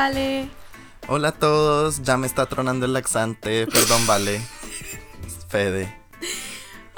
[0.00, 0.48] Vale.
[1.08, 4.40] Hola a todos, ya me está tronando el laxante, perdón, Vale.
[5.50, 5.94] Fede.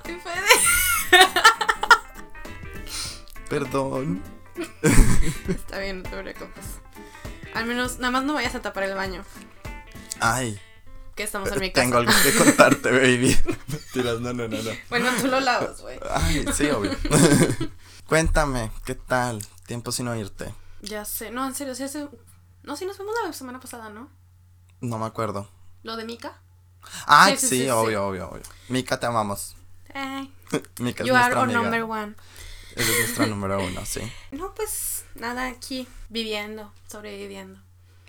[0.04, 1.10] Ay, Fede.
[3.50, 4.22] Perdón.
[5.48, 6.64] Está bien, no te preocupes.
[7.54, 9.24] Al menos, nada más no vayas a tapar el baño.
[10.21, 10.57] Ay,
[11.16, 11.84] Que estamos en mi casa.
[11.84, 13.36] tengo algo que contarte, baby.
[13.66, 14.71] Mentiras, no, no, no, no.
[14.90, 15.98] Bueno, tú lo lavas, güey.
[16.08, 16.93] Ay, sí, obvio.
[18.07, 19.44] Cuéntame, ¿qué tal?
[19.66, 20.54] Tiempo sin oírte.
[20.82, 21.32] Ya sé.
[21.32, 22.07] No, en serio, sí hace.
[22.62, 24.08] No, sí nos fuimos la semana pasada, ¿no?
[24.80, 25.48] No me acuerdo.
[25.82, 26.40] Lo de Mika.
[27.07, 28.43] Ay, Sí, sí, sí, sí, obvio, obvio, obvio.
[28.68, 29.57] Mika, te amamos.
[29.94, 30.29] Eh,
[30.79, 31.61] Mika es you are nuestra our amiga.
[31.61, 32.14] number one.
[32.75, 34.00] Eres nuestra número uno, sí.
[34.30, 37.60] No, pues nada, aquí viviendo, sobreviviendo.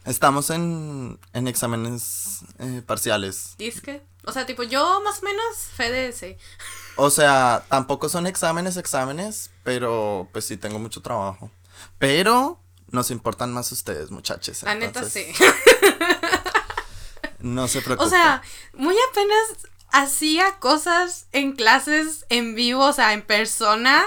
[0.05, 3.55] Estamos en, en exámenes eh, parciales.
[3.57, 4.03] Disque.
[4.25, 6.37] O sea, tipo, yo más o menos, Fede, sí.
[6.95, 11.49] O sea, tampoco son exámenes, exámenes, pero pues sí tengo mucho trabajo.
[11.97, 12.59] Pero
[12.93, 14.63] nos importan más ustedes, muchachos.
[14.63, 15.25] La neta, sí.
[17.39, 18.07] No se preocupen.
[18.07, 18.41] O sea,
[18.73, 24.05] muy apenas hacía cosas en clases en vivo, o sea, en persona.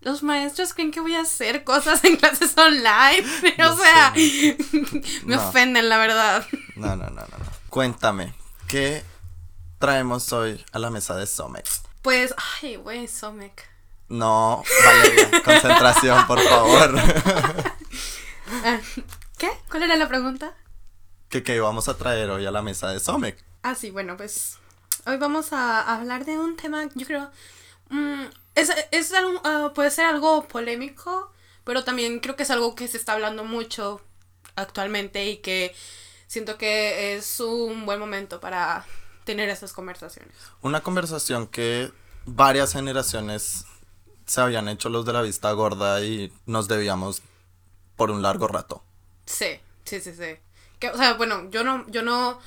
[0.00, 3.26] Los maestros creen que voy a hacer cosas en clases online.
[3.68, 4.56] O sea, sé.
[5.24, 5.48] me No.
[5.48, 6.46] ofenden, la verdad.
[6.76, 7.46] No, no, no, no, no.
[7.70, 8.34] Cuéntame,
[8.68, 9.02] ¿qué
[9.80, 11.82] traemos hoy a la mesa de Somex?
[12.02, 13.68] Pues, ay, güey, Somek.
[14.08, 16.94] No, Valeria, concentración, por favor.
[18.48, 18.80] Ah,
[19.38, 19.50] ¿Qué?
[19.70, 20.54] ¿Cuál era la pregunta?
[21.28, 23.42] ¿Qué, ¿Qué vamos a traer hoy a la mesa de Somex?
[23.62, 24.58] Ah, sí, bueno, pues
[25.06, 27.30] hoy vamos a hablar de un tema, yo creo,
[27.90, 28.24] mm,
[28.54, 31.32] es, es algo, ah, puede ser algo polémico,
[31.64, 34.00] pero también creo que es algo que se está hablando mucho
[34.54, 35.74] actualmente y que
[36.26, 38.84] siento que es un buen momento para
[39.24, 40.34] tener esas conversaciones.
[40.62, 41.92] Una conversación que
[42.24, 43.66] varias generaciones
[44.26, 47.22] se habían hecho los de la vista gorda y nos debíamos
[47.96, 48.82] por un largo rato.
[49.26, 50.36] Sí, sí, sí, sí.
[50.78, 52.38] Que, o sea, bueno, yo no, yo no,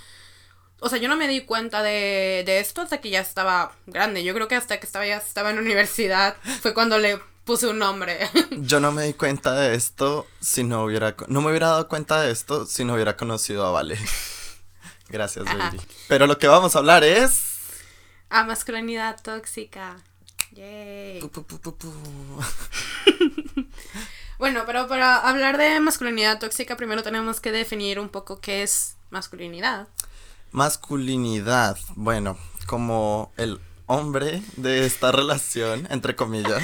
[0.80, 4.24] o sea, yo no me di cuenta de, de esto hasta que ya estaba grande.
[4.24, 7.80] Yo creo que hasta que estaba ya estaba en universidad fue cuando le puse un
[7.80, 8.30] nombre.
[8.52, 11.16] Yo no me di cuenta de esto si no hubiera...
[11.28, 13.98] No me hubiera dado cuenta de esto si no hubiera conocido a Vale.
[15.10, 15.82] Gracias, baby.
[16.08, 17.42] Pero lo que vamos a hablar es...
[18.30, 19.98] A masculinidad tóxica.
[20.52, 21.20] Yay.
[21.22, 21.92] Pu, pu, pu.
[24.40, 28.96] Bueno, pero para hablar de masculinidad tóxica, primero tenemos que definir un poco qué es
[29.10, 29.90] masculinidad.
[30.52, 31.78] Masculinidad.
[31.96, 36.64] Bueno, como el hombre de esta relación, entre comillas.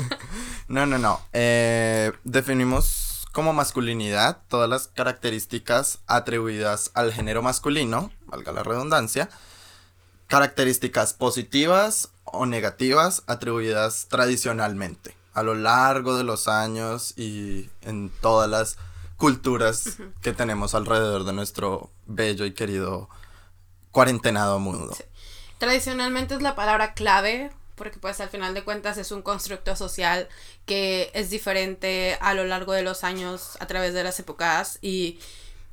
[0.68, 1.20] no, no, no.
[1.34, 9.28] Eh, definimos como masculinidad todas las características atribuidas al género masculino, valga la redundancia,
[10.28, 18.48] características positivas o negativas atribuidas tradicionalmente a lo largo de los años y en todas
[18.48, 18.76] las
[19.16, 23.08] culturas que tenemos alrededor de nuestro bello y querido
[23.90, 24.94] cuarentenado mundo.
[24.96, 25.04] Sí.
[25.58, 30.28] Tradicionalmente es la palabra clave porque pues al final de cuentas es un constructo social
[30.66, 35.18] que es diferente a lo largo de los años a través de las épocas y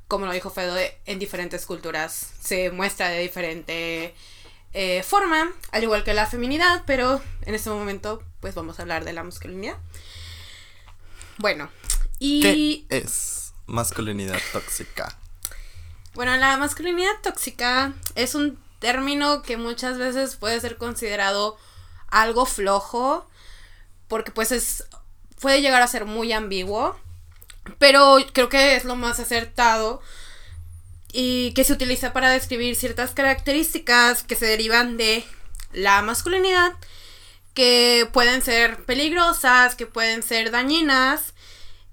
[0.08, 4.14] como lo dijo Fede en diferentes culturas se muestra de diferente
[4.72, 9.04] eh, forma al igual que la feminidad pero en este momento pues vamos a hablar
[9.04, 9.76] de la masculinidad
[11.38, 11.70] bueno
[12.20, 15.16] y ¿Qué es masculinidad tóxica?
[16.14, 21.56] Bueno, la masculinidad tóxica es un término que muchas veces puede ser considerado
[22.08, 23.26] algo flojo,
[24.06, 24.86] porque pues es
[25.40, 26.94] puede llegar a ser muy ambiguo,
[27.78, 30.02] pero creo que es lo más acertado
[31.12, 35.24] y que se utiliza para describir ciertas características que se derivan de
[35.72, 36.72] la masculinidad,
[37.54, 41.34] que pueden ser peligrosas, que pueden ser dañinas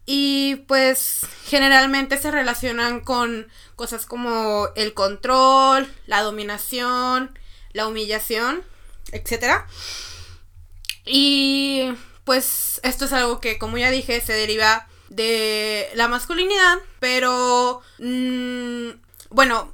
[0.06, 7.38] y pues generalmente se relacionan con cosas como el control, la dominación,
[7.74, 8.64] la humillación,
[9.12, 9.66] etc.
[11.06, 11.92] Y
[12.24, 18.90] pues esto es algo que como ya dije se deriva de la masculinidad, pero mm,
[19.30, 19.74] bueno,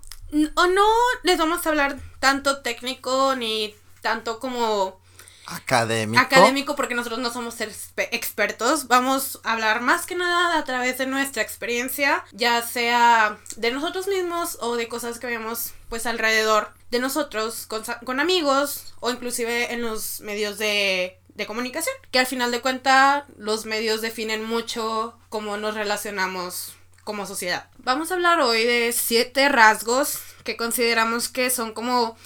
[0.56, 0.86] o no
[1.24, 5.00] les vamos a hablar tanto técnico ni tanto como
[5.46, 6.22] Académico.
[6.24, 8.88] académico porque nosotros no somos expe- expertos.
[8.88, 14.08] Vamos a hablar más que nada a través de nuestra experiencia, ya sea de nosotros
[14.08, 19.74] mismos o de cosas que vemos pues alrededor de nosotros con, con amigos o inclusive
[19.74, 25.18] en los medios de, de comunicación, que al final de cuentas los medios definen mucho
[25.30, 26.74] cómo nos relacionamos
[27.04, 27.70] como sociedad.
[27.78, 32.18] Vamos a hablar hoy de siete rasgos que consideramos que son como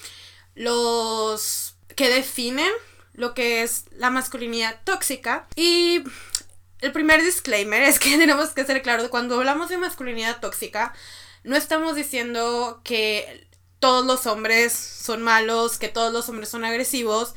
[0.56, 2.72] los que definen
[3.14, 6.04] lo que es la masculinidad tóxica y
[6.80, 10.94] el primer disclaimer es que tenemos que ser claros, cuando hablamos de masculinidad tóxica,
[11.44, 13.48] no estamos diciendo que
[13.80, 17.36] todos los hombres son malos, que todos los hombres son agresivos,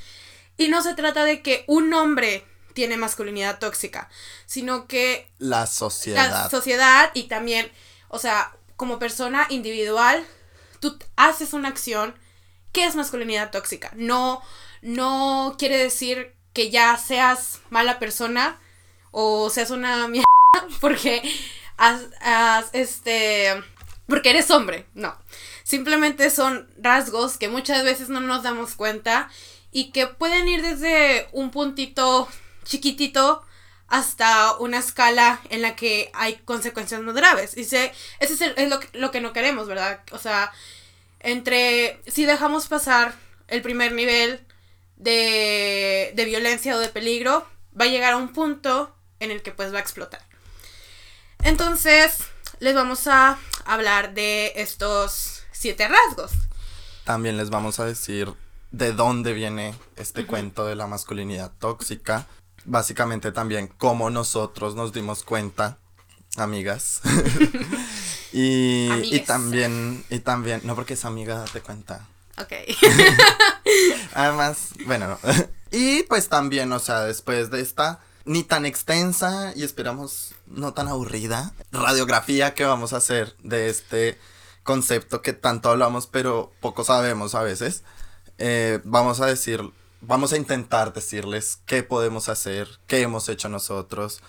[0.57, 2.45] y no se trata de que un hombre
[2.75, 4.09] tiene masculinidad tóxica,
[4.47, 6.31] sino que la sociedad.
[6.31, 7.71] La sociedad y también,
[8.09, 10.27] o sea, como persona individual,
[10.81, 12.15] tú haces una acción
[12.73, 13.91] que es masculinidad tóxica.
[13.95, 14.43] No,
[14.83, 18.59] no quiere decir que ya seas mala persona
[19.11, 20.27] o seas una mierda
[20.81, 21.23] porque
[21.77, 22.01] has,
[22.73, 23.63] este
[24.07, 25.17] porque eres hombre, no.
[25.63, 29.31] Simplemente son rasgos que muchas veces no nos damos cuenta
[29.71, 32.29] y que pueden ir desde un puntito
[32.65, 33.45] chiquitito
[33.89, 37.57] hasta una escala en la que hay consecuencias más graves.
[37.57, 40.01] Y sé, ese es, lo, que, lo que no queremos, ¿verdad?
[40.13, 40.53] O sea,
[41.19, 43.15] entre si dejamos pasar
[43.49, 44.47] el primer nivel
[44.97, 47.47] de, de violencia o de peligro,
[47.79, 50.23] va a llegar a un punto en el que pues va a explotar.
[51.43, 52.19] Entonces,
[52.61, 56.33] les vamos a hablar de estos siete rasgos.
[57.05, 58.33] También les vamos a decir
[58.71, 62.27] de dónde viene este cuento de la masculinidad tóxica.
[62.65, 65.79] Básicamente también cómo nosotros nos dimos cuenta,
[66.37, 67.01] amigas.
[68.33, 72.07] y, y, también, y también, no porque es amiga, date cuenta.
[72.39, 72.53] Ok.
[74.15, 75.19] Además, bueno,
[75.71, 80.89] y pues también, o sea, después de esta ni tan extensa y esperamos no tan
[80.89, 84.19] aburrida radiografía que vamos a hacer de este
[84.63, 87.83] concepto que tanto hablamos pero poco sabemos a veces.
[88.39, 89.63] Eh, vamos a decir,
[90.01, 94.21] vamos a intentar decirles qué podemos hacer, qué hemos hecho nosotros,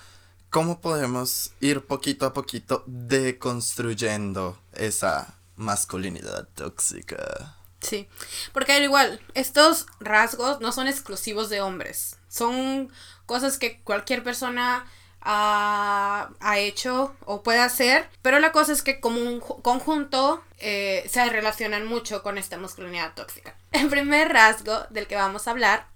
[0.50, 7.56] cómo podemos ir poquito a poquito deconstruyendo esa masculinidad tóxica.
[7.80, 8.08] Sí,
[8.54, 12.92] porque al igual, estos rasgos no son exclusivos de hombres, son
[13.26, 14.86] cosas que cualquier persona
[15.22, 21.28] ha, hecho o puede hacer, pero la cosa es que como un conjunto eh, se
[21.30, 23.56] relacionan mucho con esta masculinidad tóxica.
[23.72, 25.88] El primer rasgo del que vamos a hablar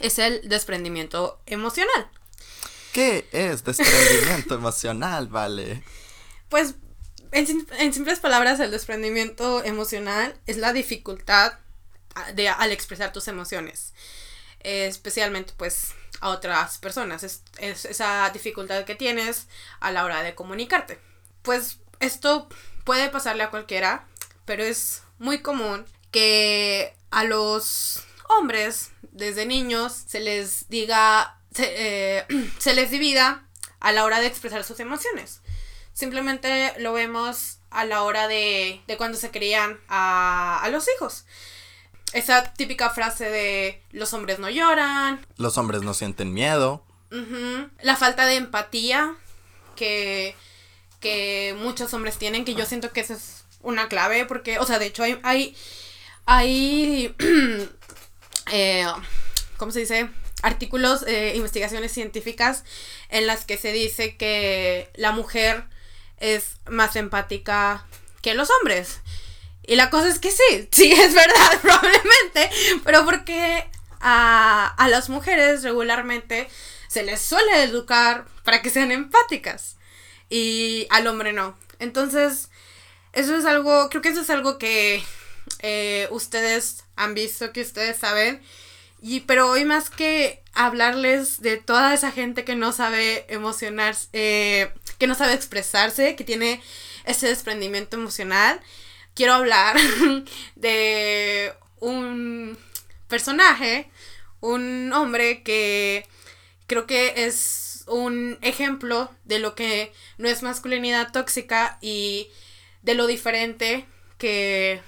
[0.00, 2.10] es el desprendimiento emocional.
[2.92, 5.82] ¿Qué es desprendimiento emocional, vale?
[6.48, 6.74] Pues,
[7.30, 11.54] en, en, simples palabras, el desprendimiento emocional es la dificultad
[12.34, 13.92] de, al expresar tus emociones.
[14.60, 17.22] especialmente, pues, a otras personas.
[17.24, 19.48] Es, esa dificultad que tienes
[19.80, 20.98] a la hora de comunicarte.
[21.42, 22.48] Pues esto
[22.84, 24.06] puede pasarle a cualquiera,
[24.46, 32.26] pero es muy común que a los hombres desde niños se les diga, se, eh,
[32.74, 33.46] les divida
[33.80, 35.40] a la hora de expresar sus emociones.
[35.92, 41.24] Simplemente lo vemos a la hora de, de cuando se crían a, a los hijos
[42.12, 45.24] esa típica frase de los hombres no lloran.
[45.36, 46.84] Los hombres no sienten miedo.
[47.82, 49.14] La falta de empatía
[49.76, 50.34] que,
[51.00, 54.78] que muchos hombres tienen, que yo siento que esa es una clave, porque, o sea,
[54.78, 55.54] de hecho hay, hay,
[56.24, 57.14] hay
[58.52, 58.86] eh,
[59.58, 60.08] ¿cómo se dice?
[60.42, 62.64] Artículos, eh, investigaciones científicas
[63.10, 65.64] en las que se dice que la mujer
[66.18, 67.86] es más empática
[68.22, 69.00] que los hombres.
[69.66, 72.50] Y la cosa es que sí, sí es verdad, probablemente,
[72.84, 73.64] pero porque
[74.00, 76.48] a, a las mujeres regularmente
[76.88, 79.76] se les suele educar para que sean empáticas
[80.28, 81.56] y al hombre no.
[81.78, 82.48] Entonces,
[83.12, 85.02] eso es algo, creo que eso es algo que
[85.60, 88.40] eh, ustedes han visto, que ustedes saben.
[89.00, 94.72] Y, pero hoy más que hablarles de toda esa gente que no sabe emocionarse, eh,
[94.98, 96.62] que no sabe expresarse, que tiene
[97.04, 98.60] ese desprendimiento emocional,
[99.14, 99.76] quiero hablar
[100.56, 102.58] de un
[103.08, 103.90] personaje,
[104.40, 106.06] un hombre que
[106.66, 112.30] creo que es un ejemplo de lo que no es masculinidad tóxica y
[112.82, 113.86] de lo diferente
[114.18, 114.80] que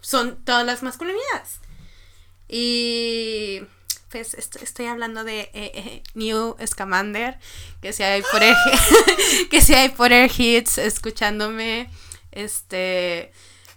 [0.00, 1.60] son todas las masculinidades.
[2.48, 3.62] Y
[4.08, 7.38] pues estoy hablando de eh, eh, New Scamander,
[7.82, 8.40] que si hay por
[9.50, 11.90] que si hay por hits escuchándome,
[12.30, 13.32] este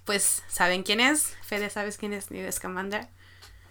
[0.10, 1.36] pues, ¿saben quién es?
[1.44, 3.08] Fede, ¿sabes quién es Newt Scamander?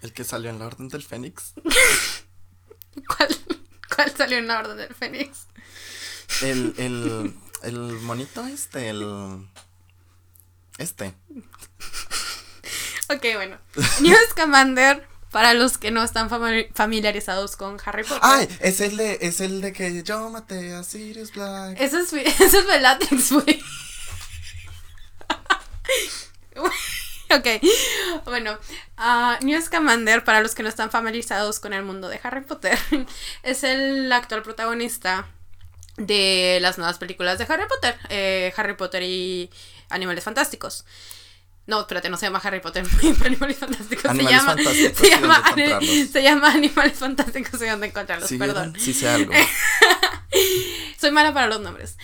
[0.02, 1.54] El que salió en la Orden del Fénix.
[3.08, 5.48] ¿Cuál, salió en la Orden del Fénix?
[6.42, 9.48] El, el, el monito este, el...
[10.78, 11.12] Este.
[13.08, 13.58] ok, bueno.
[14.00, 16.30] Newt Scamander, para los que no están
[16.72, 18.20] familiarizados con Harry Potter.
[18.22, 18.48] ¡Ay!
[18.60, 21.80] Es el de, es el de que yo maté a Sirius Black.
[21.80, 23.60] Eso es, eso es Bellatrix, güey.
[27.30, 27.46] ok,
[28.24, 28.58] bueno,
[28.98, 32.78] uh, Newt Scamander, para los que no están familiarizados con el mundo de Harry Potter,
[33.42, 35.26] es el actual protagonista
[35.96, 39.50] de las nuevas películas de Harry Potter, eh, Harry Potter y
[39.90, 40.84] Animales Fantásticos.
[41.66, 42.86] No, espérate, no se llama Harry Potter
[43.24, 44.06] Animales Fantásticos.
[44.06, 48.74] Animales se llama, Fantásticos se llama, se Animales Fantásticos y dónde encontrarlos, ¿Sí perdón.
[48.78, 49.34] Sí sé algo.
[50.98, 51.98] Soy mala para los nombres.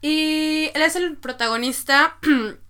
[0.00, 2.16] Y él es el protagonista.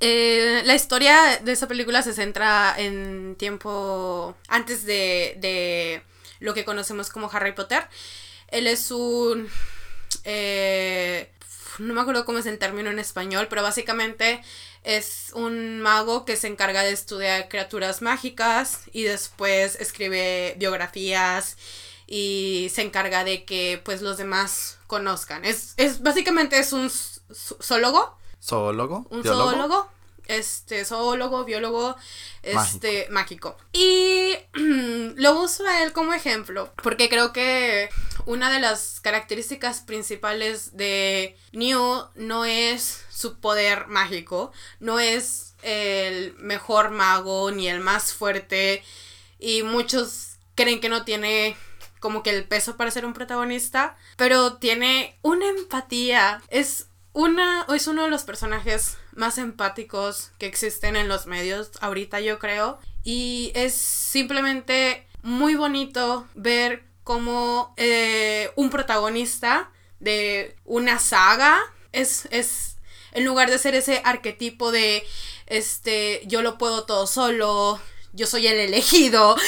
[0.00, 6.02] Eh, la historia de esa película se centra en tiempo antes de, de
[6.40, 7.86] lo que conocemos como Harry Potter.
[8.48, 9.48] Él es un...
[10.24, 11.30] eh,
[11.78, 14.42] no me acuerdo cómo es el término en español, pero básicamente
[14.84, 21.56] es un mago que se encarga de estudiar criaturas mágicas y después escribe biografías
[22.06, 25.44] y se encarga de que pues los demás conozcan.
[25.44, 29.06] Es, es básicamente es un zoólogo, ¿Zoólogo?
[29.10, 29.50] un ¿Biólogo?
[29.50, 29.88] zoólogo,
[30.26, 31.96] este zoólogo, biólogo,
[32.42, 33.56] este mágico.
[33.72, 34.34] Y
[35.16, 37.88] lo uso a él como ejemplo porque creo que
[38.26, 46.34] una de las características principales de New no es su poder mágico, no es el
[46.34, 48.82] mejor mago ni el más fuerte
[49.38, 51.56] y muchos creen que no tiene
[52.00, 56.87] como que el peso para ser un protagonista, pero tiene una empatía, es
[57.18, 62.38] una es uno de los personajes más empáticos que existen en los medios ahorita yo
[62.38, 62.78] creo.
[63.02, 71.58] Y es simplemente muy bonito ver cómo eh, un protagonista de una saga
[71.90, 72.76] es, es
[73.10, 75.04] en lugar de ser ese arquetipo de
[75.46, 77.80] este yo lo puedo todo solo
[78.12, 79.36] yo soy el elegido.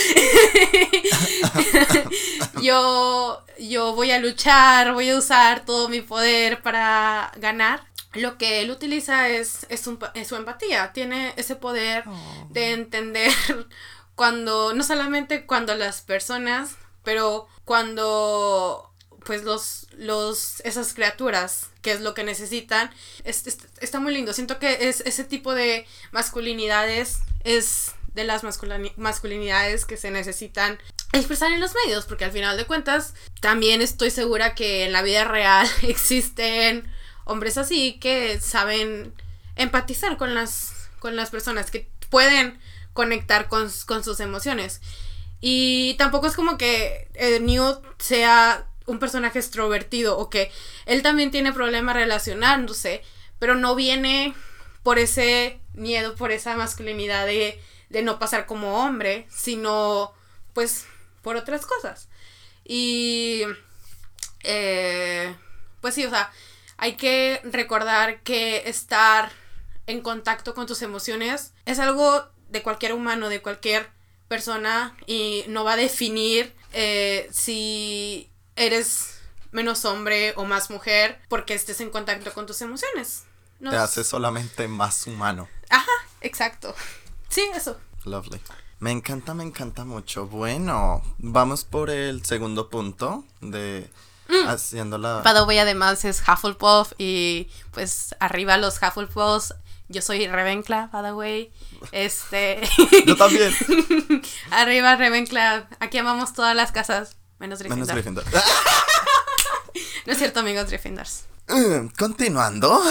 [2.62, 7.85] Yo yo voy a luchar voy a usar todo mi poder para ganar.
[8.14, 10.93] Lo que él utiliza es, es, un- es su empatía.
[10.93, 12.05] Tiene ese poder
[12.50, 13.33] de entender
[14.14, 16.71] cuando no solamente cuando las personas
[17.05, 18.87] pero cuando
[19.25, 22.90] pues los los esas criaturas que es lo que necesitan.
[23.25, 24.33] Es- es- está muy lindo.
[24.33, 30.79] Siento que es ese tipo de masculinidades es de las masculini- masculinidades que se necesitan
[31.12, 35.02] expresar en los medios porque al final de cuentas también estoy segura que en la
[35.02, 36.90] vida real existen
[37.25, 39.12] hombres así que saben
[39.57, 42.59] empatizar con las con las personas que pueden
[42.93, 44.81] conectar con, con sus emociones.
[45.40, 50.52] Y tampoco es como que eh, Newt sea un personaje extrovertido o que
[50.85, 53.02] él también tiene problemas relacionándose,
[53.38, 54.35] pero no viene
[54.83, 60.12] por ese miedo, por esa masculinidad de, de no pasar como hombre, sino
[60.54, 60.87] pues
[61.23, 62.09] por otras cosas.
[62.64, 63.42] Y
[64.44, 65.35] eh,
[65.80, 66.30] pues sí, o sea,
[66.78, 69.30] hay que recordar que estar
[69.87, 73.90] en contacto con tus emociones es algo de cualquier humano, de cualquier
[74.28, 79.20] persona y no va a definir eh, si eres
[79.50, 83.25] menos hombre o más mujer porque estés en contacto con tus emociones.
[83.59, 85.49] No Te hace solamente más humano.
[85.68, 86.75] Ajá, exacto.
[87.30, 87.78] Sí, eso.
[88.04, 88.40] Lovely.
[88.80, 90.26] Me encanta, me encanta mucho.
[90.26, 93.90] Bueno, vamos por el segundo punto de
[94.46, 95.20] haciendo la...
[95.22, 99.54] By the way, además es Hufflepuff y pues arriba los Hufflepuffs.
[99.88, 101.52] Yo soy Ravenclaw, by the way.
[101.90, 102.60] Este.
[103.06, 103.52] Yo también.
[104.50, 105.64] arriba Ravenclaw.
[105.80, 107.16] Aquí amamos todas las casas.
[107.40, 107.94] Menos Gryffindor.
[107.94, 108.25] Menos Gryffindor.
[110.06, 111.25] No es cierto, amigos Gryffindors.
[111.49, 112.82] Mm, Continuando.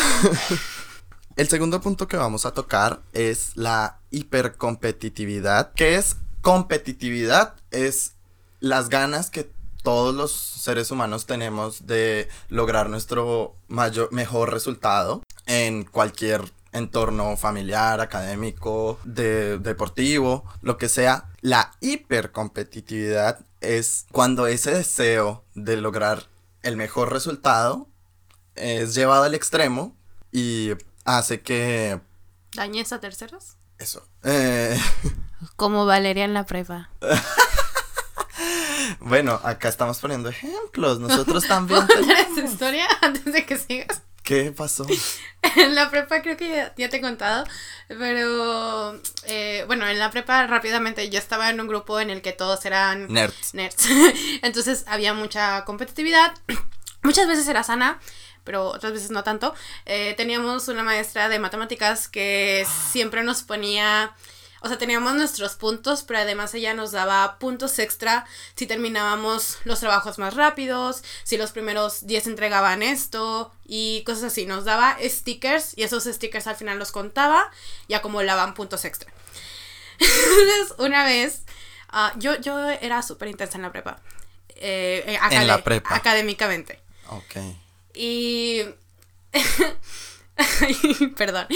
[1.40, 5.72] El segundo punto que vamos a tocar es la hipercompetitividad.
[5.72, 7.56] ¿Qué es competitividad?
[7.72, 8.16] Es
[8.60, 9.50] las ganas que
[9.82, 16.42] todos los seres humanos tenemos de lograr nuestro mayor, mejor resultado en cualquier
[16.74, 21.30] entorno familiar, académico, de, deportivo, lo que sea.
[21.40, 26.28] La hipercompetitividad es cuando ese deseo de lograr
[26.64, 27.88] el mejor resultado
[28.56, 29.96] es llevado al extremo
[30.34, 30.72] y
[31.18, 32.00] hace que
[32.54, 33.58] ¿Dañes a terceros?
[33.78, 34.08] eso.
[34.24, 34.80] eh,
[35.56, 36.90] Como Valeria en la prepa.
[39.00, 41.00] bueno, acá estamos poniendo ejemplos.
[41.00, 41.86] Nosotros también.
[41.88, 44.02] ¿Contar esa historia antes de que sigas?
[44.24, 44.86] ¿Qué pasó?
[45.56, 47.46] En la prepa creo que ya, ya te he contado,
[47.88, 48.94] pero
[49.26, 52.66] eh, bueno, en la prepa rápidamente yo estaba en un grupo en el que todos
[52.66, 53.54] eran Nerds.
[53.54, 53.88] nerds.
[54.44, 56.34] Entonces había mucha competitividad.
[57.04, 58.00] Muchas veces era sana,
[58.50, 59.54] pero otras veces no tanto.
[59.86, 64.16] Eh, teníamos una maestra de matemáticas que siempre nos ponía,
[64.62, 68.26] o sea, teníamos nuestros puntos, pero además ella nos daba puntos extra
[68.56, 74.48] si terminábamos los trabajos más rápidos, si los primeros 10 entregaban esto y cosas así.
[74.48, 77.52] Nos daba stickers y esos stickers al final los contaba
[77.88, 79.14] y acumulaban puntos extra.
[80.00, 81.44] Entonces, una vez,
[81.90, 84.00] ah, yo, yo era súper intensa en la prepa.
[84.56, 85.94] Eh, eh, En la prepa.
[85.94, 86.80] Académicamente.
[87.10, 87.36] Ok.
[88.00, 88.64] Y...
[91.18, 91.48] Perdón.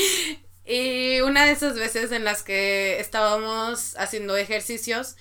[0.66, 5.16] Y una de esas veces en las que estábamos haciendo ejercicios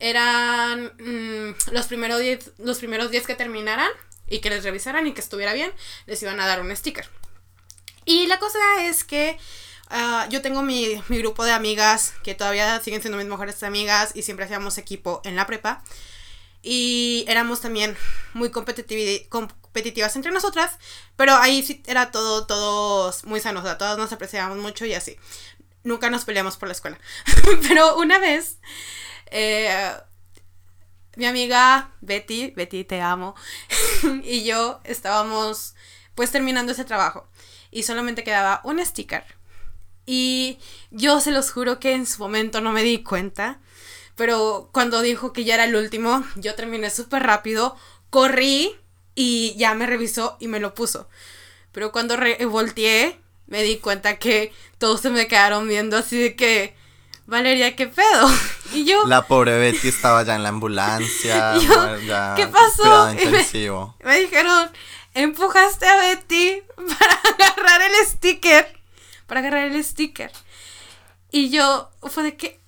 [0.00, 3.90] eran mm, los, primeros diez, los primeros días que terminaran
[4.26, 5.70] y que les revisaran y que estuviera bien,
[6.06, 7.06] les iban a dar un sticker.
[8.06, 9.36] Y la cosa es que
[9.90, 14.12] ah, yo tengo mi, mi, grupo de amigas que todavía siguen siendo mis mejores amigas
[14.14, 15.84] y siempre hacíamos equipo en la prepa.
[16.62, 17.94] Y éramos también
[18.32, 18.50] muy
[19.72, 20.78] competitivas entre nosotras,
[21.16, 24.92] pero ahí sí era todo, todos muy sanos, o sea, todas nos apreciábamos mucho y
[24.92, 25.16] así.
[25.82, 26.98] Nunca nos peleamos por la escuela.
[27.68, 28.58] pero una vez,
[29.30, 29.92] eh,
[31.16, 33.34] mi amiga Betty, Betty te amo,
[34.22, 35.74] y yo estábamos
[36.14, 37.26] pues terminando ese trabajo
[37.70, 39.24] y solamente quedaba un sticker.
[40.04, 40.58] Y
[40.90, 43.58] yo se los juro que en su momento no me di cuenta,
[44.16, 47.74] pero cuando dijo que ya era el último, yo terminé súper rápido,
[48.10, 48.76] corrí
[49.14, 51.08] y ya me revisó y me lo puso.
[51.72, 52.16] Pero cuando
[52.48, 56.76] volteé, me di cuenta que todos se me quedaron viendo así de que,
[57.26, 58.30] Valeria, ¿qué pedo?
[58.74, 59.06] Y yo...
[59.06, 61.52] La pobre Betty estaba ya en la ambulancia.
[62.36, 63.14] ¿Qué pasó?
[64.02, 64.70] me dijeron,
[65.12, 68.80] empujaste a Betty para agarrar el sticker.
[69.26, 70.32] Para agarrar el sticker.
[71.30, 72.61] Y yo fue de que,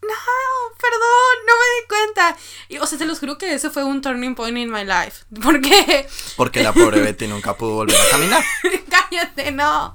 [0.00, 2.36] no, perdón, no me di cuenta.
[2.68, 5.24] Y, o sea, te los juro que ese fue un turning point in my life.
[5.42, 6.06] Porque.
[6.36, 8.44] Porque la pobre Betty nunca pudo volver a caminar.
[8.88, 9.92] Cállate, no.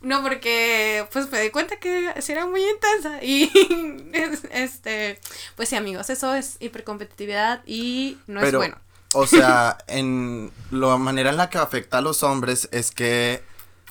[0.00, 3.22] No, porque pues me di cuenta que era muy intensa.
[3.22, 3.50] Y
[4.52, 5.20] este.
[5.56, 8.78] Pues sí, amigos, eso es hipercompetitividad y no es bueno.
[9.12, 13.42] O sea, en la manera en la que afecta a los hombres es que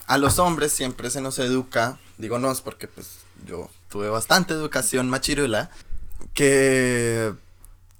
[0.07, 4.53] a los hombres siempre se nos educa, digo no, es porque pues yo tuve bastante
[4.53, 5.69] educación machirula,
[6.33, 7.33] que,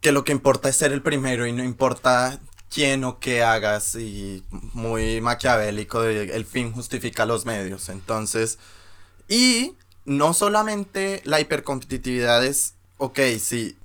[0.01, 2.37] que lo que importa es ser el primero y no importa
[2.69, 7.87] quién o qué hagas y muy maquiavélico, el fin justifica los medios.
[7.87, 8.59] Entonces,
[9.29, 13.77] y no solamente la hipercompetitividad es, ok, sí,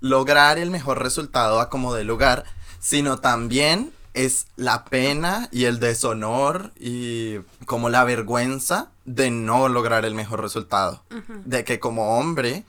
[0.00, 2.44] lograr el mejor resultado a como de lugar,
[2.78, 10.04] sino también es la pena y el deshonor y como la vergüenza de no lograr
[10.04, 11.02] el mejor resultado.
[11.44, 12.64] De que como hombre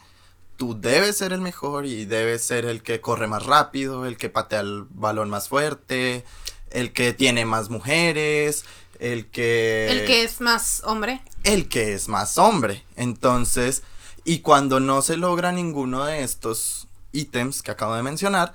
[0.57, 4.29] tú debes ser el mejor y debes ser el que corre más rápido, el que
[4.29, 6.25] patea el balón más fuerte,
[6.71, 8.65] el que tiene más mujeres,
[8.99, 9.87] el que...
[9.91, 11.21] El que es más hombre.
[11.43, 12.85] El que es más hombre.
[12.95, 13.83] Entonces,
[14.23, 18.53] y cuando no se logra ninguno de estos ítems que acabo de mencionar,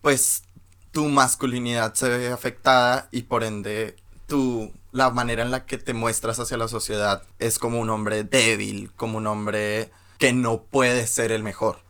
[0.00, 0.42] pues
[0.90, 3.96] tu masculinidad se ve afectada y por ende
[4.26, 8.24] tu la manera en la que te muestras hacia la sociedad es como un hombre
[8.24, 11.80] débil, como un hombre que no puede ser el mejor.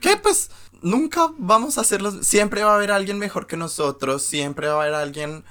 [0.00, 0.50] Que pues
[0.82, 4.82] nunca vamos a hacerlo, siempre va a haber alguien mejor que nosotros, siempre va a
[4.82, 5.44] haber alguien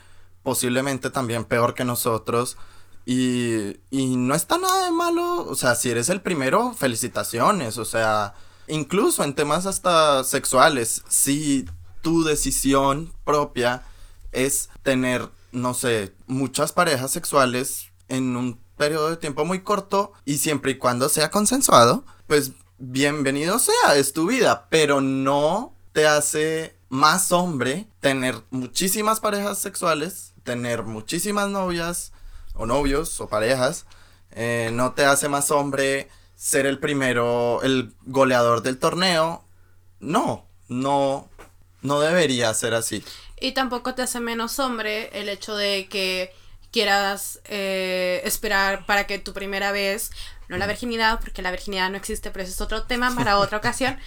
[0.43, 2.57] posiblemente también peor que nosotros.
[3.05, 7.85] Y, y no está nada de malo, o sea, si eres el primero, felicitaciones, o
[7.85, 8.33] sea,
[8.67, 11.65] incluso en temas hasta sexuales, si
[12.01, 13.83] tu decisión propia
[14.33, 20.37] es tener, no sé, muchas parejas sexuales en un periodo de tiempo muy corto y
[20.37, 26.75] siempre y cuando sea consensuado, pues bienvenido sea, es tu vida, pero no te hace
[26.89, 32.11] más hombre tener muchísimas parejas sexuales, tener muchísimas novias
[32.53, 33.85] o novios o parejas,
[34.31, 39.45] eh, no te hace más hombre ser el primero, el goleador del torneo,
[39.99, 41.29] no, no,
[41.85, 43.03] no debería ser así.
[43.39, 46.33] Y tampoco te hace menos hombre el hecho de que
[46.71, 50.11] quieras eh, esperar para que tu primera vez,
[50.49, 53.57] no la virginidad, porque la virginidad no existe, pero eso es otro tema para otra
[53.57, 53.97] ocasión,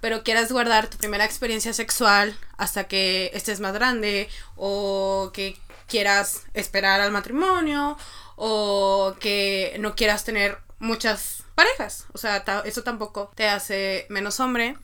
[0.00, 6.42] pero quieras guardar tu primera experiencia sexual hasta que estés más grande o que quieras
[6.52, 7.96] esperar al matrimonio
[8.36, 12.06] o que no quieras tener muchas parejas.
[12.12, 14.76] O sea, eso tampoco te hace menos hombre.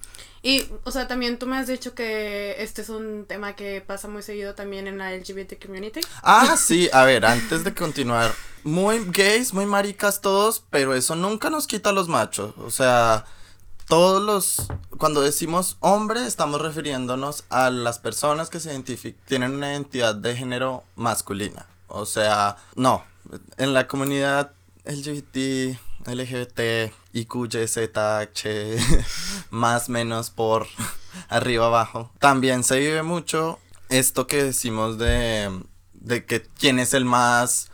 [0.42, 4.08] Y, o sea, también tú me has dicho que este es un tema que pasa
[4.08, 6.00] muy seguido también en la LGBT community.
[6.22, 8.34] Ah, sí, a ver, antes de continuar,
[8.64, 12.54] muy gays, muy maricas todos, pero eso nunca nos quita a los machos.
[12.58, 13.24] O sea,
[13.86, 14.66] todos los,
[14.98, 18.76] cuando decimos hombre, estamos refiriéndonos a las personas que se
[19.26, 21.66] tienen una identidad de género masculina.
[21.86, 23.04] O sea, no,
[23.58, 24.50] en la comunidad
[24.84, 28.76] LGBT LGBT, IQ, Z, H,
[29.50, 30.66] más menos por
[31.28, 32.10] arriba abajo.
[32.18, 35.50] También se vive mucho esto que decimos de,
[35.92, 37.70] de que quién es el más,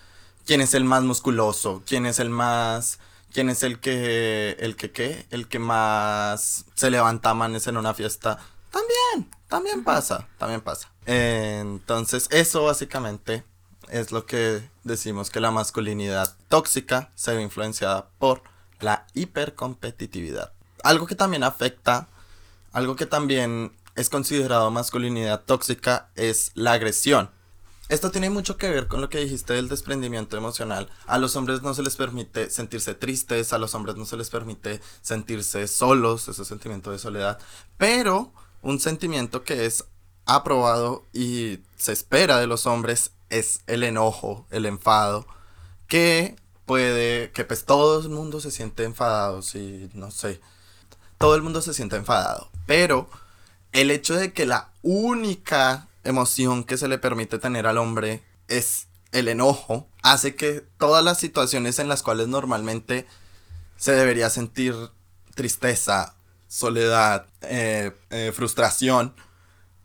[0.46, 2.98] quién es el más musculoso, quién es el más,
[3.32, 7.94] quién es el que, el que qué, el que más se levanta manes en una
[7.94, 8.38] fiesta.
[8.70, 10.90] También, también pasa, también pasa.
[11.06, 13.44] entonces, eso básicamente
[13.90, 18.42] es lo que decimos que la masculinidad tóxica se ve influenciada por
[18.80, 20.52] la hipercompetitividad.
[20.82, 22.08] Algo que también afecta,
[22.72, 27.30] algo que también es considerado masculinidad tóxica es la agresión.
[27.88, 30.88] Esto tiene mucho que ver con lo que dijiste del desprendimiento emocional.
[31.06, 34.30] A los hombres no se les permite sentirse tristes, a los hombres no se les
[34.30, 37.40] permite sentirse solos, ese sentimiento de soledad.
[37.78, 39.86] Pero un sentimiento que es
[40.36, 45.26] aprobado y se espera de los hombres es el enojo, el enfado,
[45.88, 50.40] que puede, que pues todo el mundo se siente enfadado, sí, no sé,
[51.18, 53.08] todo el mundo se siente enfadado, pero
[53.72, 58.86] el hecho de que la única emoción que se le permite tener al hombre es
[59.12, 63.06] el enojo, hace que todas las situaciones en las cuales normalmente
[63.76, 64.74] se debería sentir
[65.34, 66.14] tristeza,
[66.46, 69.14] soledad, eh, eh, frustración,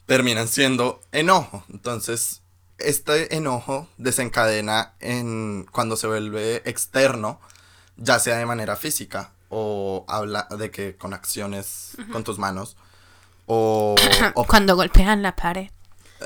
[0.06, 1.64] terminan siendo enojo.
[1.72, 2.42] Entonces,
[2.78, 7.40] este enojo desencadena en cuando se vuelve externo,
[7.98, 12.76] ya sea de manera física o habla de que con acciones con tus manos
[13.46, 13.96] o,
[14.48, 15.70] cuando golpean la pared.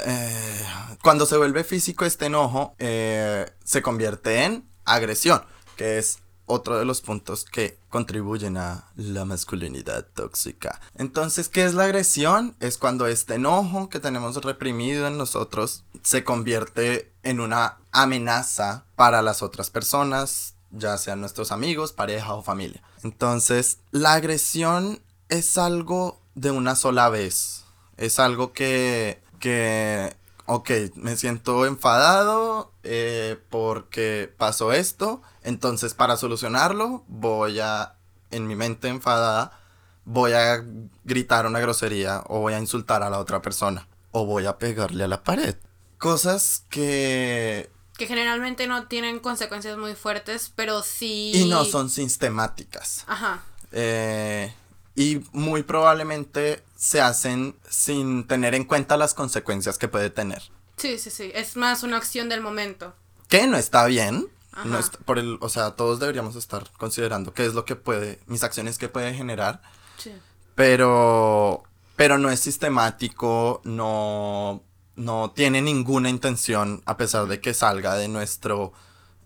[0.06, 0.66] Eh,
[1.02, 5.44] cuando se vuelve físico este enojo eh, se convierte en agresión,
[5.76, 10.82] que es otro de los puntos que contribuyen a la masculinidad tóxica.
[10.96, 12.56] Entonces, ¿qué es la agresión?
[12.60, 19.22] Es cuando este enojo que tenemos reprimido en nosotros se convierte en una amenaza para
[19.22, 22.82] las otras personas, ya sean nuestros amigos, pareja o familia.
[23.04, 27.66] Entonces, la agresión es algo de una sola vez.
[27.98, 30.16] Es algo que, que
[30.50, 37.96] ok, me siento enfadado eh, porque pasó esto, entonces para solucionarlo voy a,
[38.32, 39.60] en mi mente enfadada,
[40.06, 40.64] voy a
[41.04, 45.04] gritar una grosería o voy a insultar a la otra persona o voy a pegarle
[45.04, 45.56] a la pared.
[45.98, 47.70] Cosas que...
[47.98, 51.32] Que generalmente no tienen consecuencias muy fuertes, pero sí...
[51.34, 53.04] Y no son sistemáticas.
[53.08, 53.44] Ajá.
[53.72, 54.54] Eh,
[54.96, 60.42] y muy probablemente se hacen sin tener en cuenta las consecuencias que puede tener.
[60.78, 62.96] Sí, sí, sí, es más una acción del momento.
[63.28, 64.28] Que no está bien.
[64.66, 68.44] No por el, o sea, todos deberíamos estar considerando qué es lo que puede, mis
[68.44, 69.62] acciones que puede generar.
[69.98, 70.14] Sí.
[70.56, 71.64] Pero,
[71.96, 74.64] pero no es sistemático, no,
[74.96, 78.74] no tiene ninguna intención, a pesar de que salga de nuestro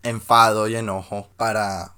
[0.04, 1.93] enfado y enojo para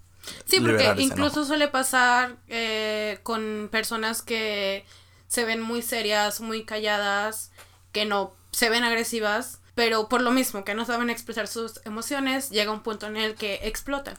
[0.45, 4.86] Sí, porque incluso suele pasar eh, con personas que
[5.28, 7.52] se ven muy serias, muy calladas,
[7.91, 12.50] que no se ven agresivas, pero por lo mismo que no saben expresar sus emociones,
[12.50, 14.18] llega un punto en el que explotan.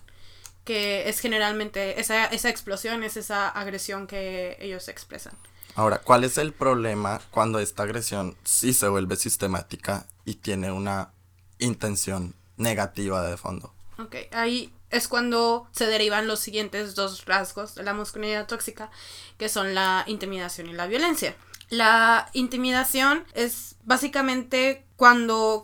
[0.64, 5.34] Que es generalmente esa, esa explosión, es esa agresión que ellos expresan.
[5.74, 11.10] Ahora, ¿cuál es el problema cuando esta agresión sí se vuelve sistemática y tiene una
[11.58, 13.72] intención negativa de fondo?
[13.98, 18.90] Ok, ahí es cuando se derivan los siguientes dos rasgos de la masculinidad tóxica,
[19.38, 21.36] que son la intimidación y la violencia.
[21.68, 25.62] La intimidación es básicamente cuando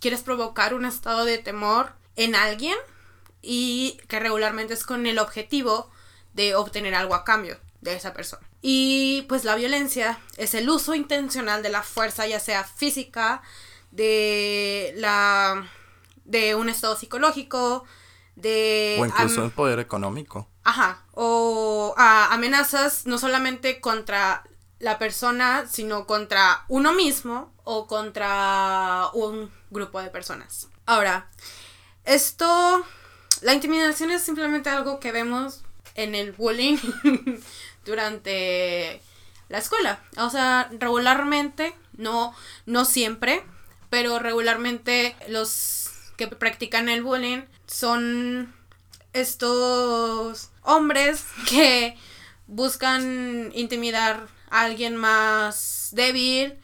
[0.00, 2.76] quieres provocar un estado de temor en alguien
[3.42, 5.90] y que regularmente es con el objetivo
[6.32, 8.46] de obtener algo a cambio de esa persona.
[8.62, 13.42] Y pues la violencia es el uso intencional de la fuerza, ya sea física,
[13.90, 15.68] de la
[16.24, 17.84] de un estado psicológico,
[18.34, 18.96] de...
[19.00, 20.48] O incluso el poder económico.
[20.64, 24.42] Ajá, o amenazas no solamente contra
[24.86, 30.68] la persona, sino contra uno mismo o contra un grupo de personas.
[30.86, 31.28] Ahora,
[32.04, 32.86] esto,
[33.40, 35.64] la intimidación es simplemente algo que vemos
[35.96, 36.76] en el bullying
[37.84, 39.02] durante
[39.48, 39.98] la escuela.
[40.18, 42.32] O sea, regularmente, no,
[42.64, 43.42] no siempre,
[43.90, 48.54] pero regularmente los que practican el bullying son
[49.12, 51.98] estos hombres que
[52.46, 56.58] buscan intimidar alguien más débil,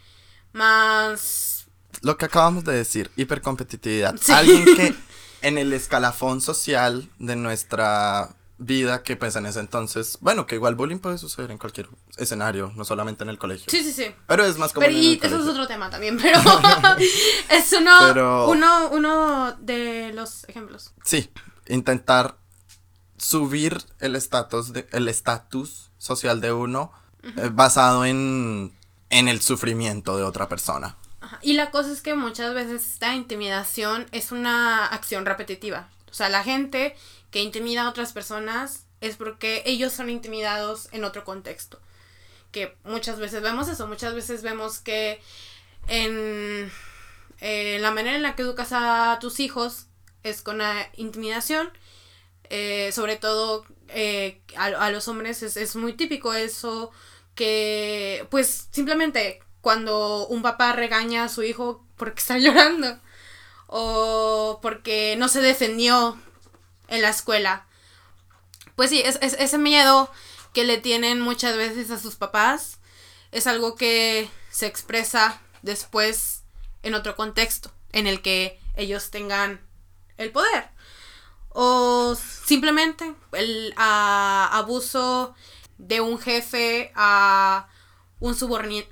[0.52, 1.66] más...
[2.00, 4.16] Lo que acabamos de decir, hipercompetitividad.
[4.28, 4.94] Alguien que
[5.42, 10.74] en el escalafón social de nuestra vida que pues en ese entonces, bueno, que igual
[10.74, 13.66] bullying puede suceder en cualquier escenario, no solamente en el colegio.
[13.68, 14.14] Sí, sí, sí.
[14.26, 14.88] Pero es más común.
[14.88, 16.38] Pero y eso es otro tema también, pero
[17.50, 20.92] es uno, uno, uno de los ejemplos.
[21.04, 21.30] Sí,
[21.66, 22.36] intentar
[23.16, 26.92] subir el estatus el estatus social de uno
[27.22, 28.72] eh, basado en,
[29.10, 30.96] en el sufrimiento de otra persona.
[31.40, 35.88] Y la cosa es que muchas veces esta intimidación es una acción repetitiva.
[36.10, 36.96] O sea, la gente
[37.30, 41.80] que intimida a otras personas es porque ellos son intimidados en otro contexto.
[42.52, 45.22] que muchas veces vemos eso, muchas veces vemos que
[45.88, 46.70] en
[47.40, 49.86] eh, la manera en la que educas a tus hijos
[50.22, 51.70] es con la intimidación,
[52.50, 56.92] eh, sobre todo eh, a, los hombres es, es muy típico eso
[57.34, 62.98] que pues simplemente cuando un papá regaña a su hijo porque está llorando
[63.66, 66.18] o porque no se defendió
[66.88, 67.66] en la escuela.
[68.76, 70.10] Pues sí, es, ese miedo
[70.52, 72.78] que le tienen muchas veces a sus papás
[73.30, 76.42] es algo que se expresa después
[76.82, 79.60] en otro contexto, en el que ellos tengan
[80.18, 80.68] el poder.
[81.48, 85.34] O simplemente el abuso
[85.78, 87.68] de un jefe a
[88.20, 88.36] un,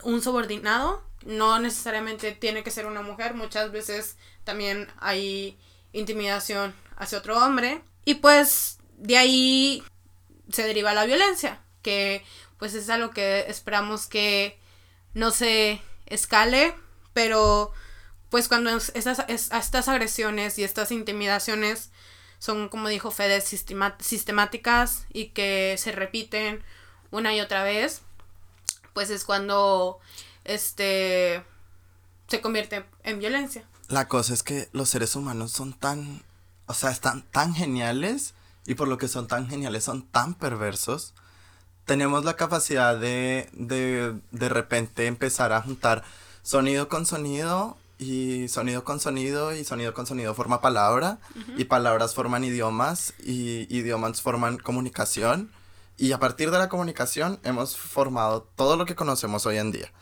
[0.03, 1.05] un subordinado.
[1.25, 5.59] No necesariamente tiene que ser una mujer, muchas veces también hay
[5.93, 7.83] intimidación hacia otro hombre.
[8.05, 9.83] Y pues de ahí
[10.51, 12.25] se deriva la violencia, que
[12.59, 14.59] pues es algo que esperamos que
[15.14, 16.75] no se escale,
[17.12, 17.73] pero
[18.31, 21.90] pues cuando estas, estas agresiones y estas intimidaciones
[22.40, 26.64] son, como dijo Fede, sistemáticas y que se repiten
[27.11, 28.00] una y otra vez,
[28.94, 30.00] pues es cuando
[30.44, 31.44] este
[32.29, 33.64] se convierte en violencia.
[33.88, 36.22] La cosa es que los seres humanos son tan,
[36.66, 38.33] o sea, están tan geniales
[38.66, 41.12] y por lo que son tan geniales son tan perversos.
[41.85, 46.05] Tenemos la capacidad de de, de repente empezar a juntar
[46.42, 51.19] sonido con sonido y sonido con sonido y sonido con sonido forma palabra
[51.59, 55.53] y palabras forman idiomas y idiomas forman comunicación
[55.99, 59.93] y a partir de la comunicación hemos formado todo lo que conocemos hoy en día.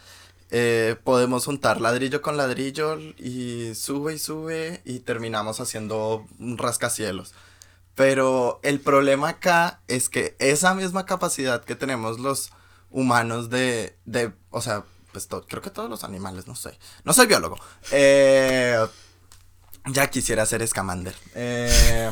[0.50, 7.34] Eh, podemos juntar ladrillo con ladrillo y sube y sube y terminamos haciendo un rascacielos.
[7.96, 12.52] Pero el problema acá es que esa misma capacidad que tenemos los
[12.92, 14.84] humanos de, de o sea,
[15.26, 16.78] pues creo que todos los animales, no sé.
[17.04, 17.58] No soy biólogo.
[17.90, 18.78] Eh,
[19.86, 21.14] ya quisiera ser Scamander.
[21.34, 22.10] Eh,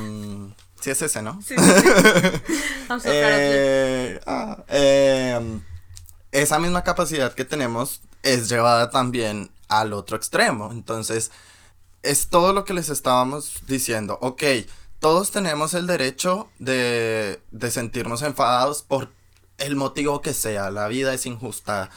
[0.81, 1.40] sí es ese, ¿no?
[1.42, 1.55] Sí.
[2.88, 5.61] Vamos a eh, ah, eh,
[6.33, 10.71] esa misma capacidad que tenemos es llevada también al otro extremo.
[10.73, 11.31] Entonces,
[12.03, 14.19] es todo lo que les estábamos diciendo.
[14.21, 14.42] Ok,
[15.01, 19.11] todos tenemos el derecho de, de sentirnos enfadados por
[19.59, 20.71] el motivo que sea.
[20.71, 21.90] La vida es injusta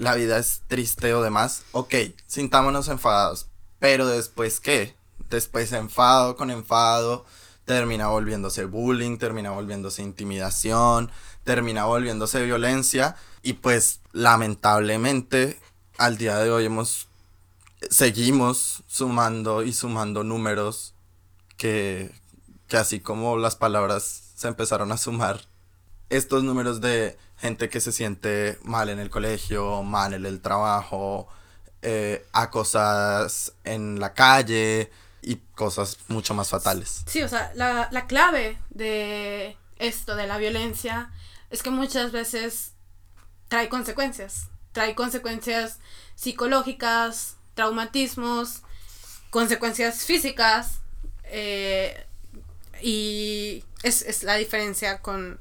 [0.00, 1.94] la vida es triste o demás, ok,
[2.26, 3.48] sintámonos enfadados.
[3.78, 4.96] Pero después, ¿qué?
[5.28, 7.26] Después enfado con enfado,
[7.66, 11.10] termina volviéndose bullying, termina volviéndose intimidación,
[11.44, 13.14] termina volviéndose violencia.
[13.42, 15.60] Y pues, lamentablemente,
[15.98, 17.08] al día de hoy hemos.
[17.90, 20.94] Seguimos sumando y sumando números
[21.58, 22.10] que,
[22.68, 25.42] que así como las palabras se empezaron a sumar,
[26.10, 31.28] estos números de gente que se siente mal en el colegio, mal en el trabajo,
[31.82, 34.90] eh, acosadas en la calle
[35.22, 37.02] y cosas mucho más fatales.
[37.06, 41.10] Sí, o sea, la, la clave de esto, de la violencia,
[41.50, 42.72] es que muchas veces
[43.48, 44.48] trae consecuencias.
[44.72, 45.78] Trae consecuencias
[46.14, 48.62] psicológicas, traumatismos,
[49.30, 50.80] consecuencias físicas.
[51.24, 52.06] Eh,
[52.82, 55.40] y es, es, la diferencia con,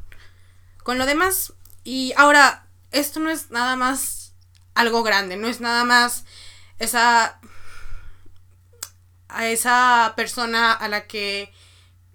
[0.84, 1.54] con lo demás.
[1.84, 4.34] Y ahora, esto no es nada más
[4.74, 6.26] algo grande, no es nada más
[6.80, 7.40] esa
[9.28, 11.54] a esa persona a la que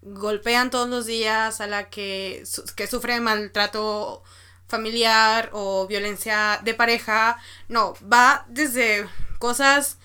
[0.03, 2.45] golpean todos los días, a la que,
[2.77, 4.23] que sufre maltrato
[4.69, 7.39] familiar o violencia de pareja.
[7.69, 9.99] No, va desde cosas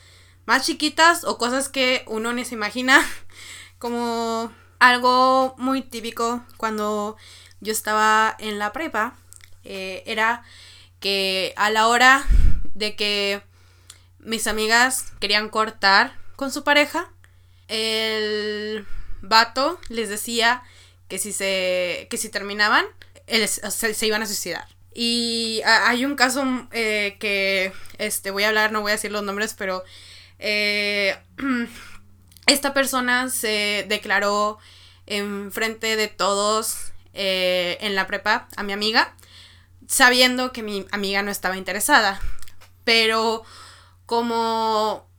[0.46, 3.04] más chiquitas o cosas que uno ni se imagina.
[3.80, 7.18] Como algo muy típico cuando
[7.62, 9.16] yo estaba en la prepa.
[9.64, 10.44] Eh, era
[11.00, 12.26] que a la hora
[12.74, 13.42] de que
[14.20, 17.12] mis amigas querían cortar con su pareja,
[17.68, 18.86] el
[19.22, 20.64] vato les decía
[21.08, 22.86] que si se que si terminaban
[23.28, 28.82] se, iban a suicidar y hay un caso eh, que este voy a hablar no
[28.82, 29.84] voy a decir los nombres pero
[30.40, 31.18] eh,
[32.48, 34.58] esta persona se declaró
[35.06, 39.16] en frente de todos en la prepa a mi amiga
[39.90, 42.22] sabiendo que mi amiga no estaba interesada.
[42.86, 43.44] Pero
[44.06, 45.10] como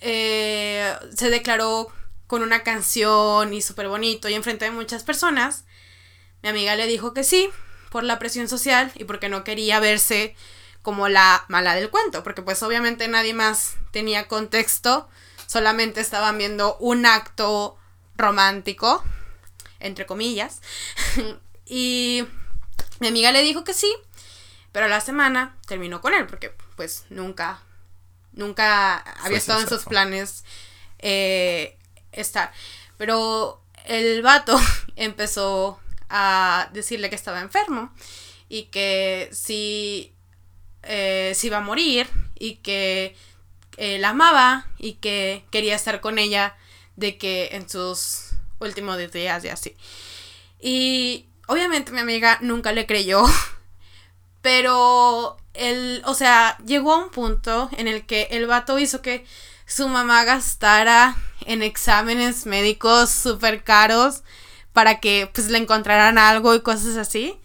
[0.00, 1.92] eh, se declaró
[2.26, 5.64] con una canción y súper bonito y enfrente de muchas personas,
[6.42, 7.50] mi amiga le dijo que sí,
[7.90, 10.34] por la presión social y porque no quería verse
[10.82, 15.08] como la mala del cuento, porque pues obviamente nadie más tenía contexto,
[15.46, 17.76] solamente estaban viendo un acto
[18.16, 19.04] romántico,
[19.80, 20.60] entre comillas,
[21.66, 22.24] y
[23.00, 23.92] mi amiga le dijo que sí,
[24.72, 27.62] Pero la semana terminó con él porque pues nunca,
[28.32, 30.44] nunca había estado en sus planes
[30.98, 31.76] eh,
[32.12, 32.52] estar.
[32.96, 34.58] Pero el vato
[34.96, 37.92] empezó a decirle que estaba enfermo
[38.48, 40.12] y que si,
[40.82, 43.16] eh, si iba a morir y que
[43.78, 46.54] la amaba y que quería estar con ella
[46.96, 48.29] de que en sus
[48.60, 49.76] últimos días y así.
[50.60, 53.24] Y obviamente mi amiga nunca le creyó,
[54.42, 59.24] pero él, o sea, llegó a un punto en el que el vato hizo que
[59.66, 64.22] su mamá gastara en exámenes médicos súper caros
[64.72, 67.38] para que pues le encontraran algo y cosas así.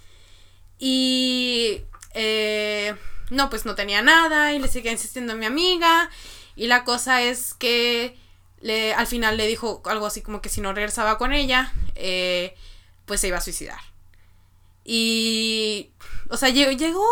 [0.77, 1.81] Y
[2.13, 2.95] eh,
[3.29, 6.09] no, pues no tenía nada y le seguía insistiendo a mi amiga.
[6.55, 8.17] Y la cosa es que
[8.61, 12.55] le, al final le dijo algo así como que si no regresaba con ella, eh,
[13.05, 13.79] pues se iba a suicidar.
[14.83, 15.91] Y,
[16.29, 17.07] o sea, llegó, llegó,